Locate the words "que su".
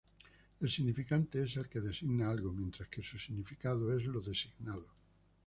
2.89-3.19